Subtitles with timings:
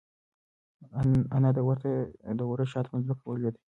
[1.35, 1.49] انا
[2.39, 3.59] د وره شاته په ځمکه ولوېده.